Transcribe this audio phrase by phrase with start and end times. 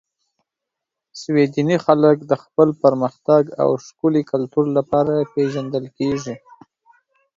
[1.21, 6.35] سویدني خلک د خپل پرمختګ او ښکلي کلتور لپاره پېژندل کیږي.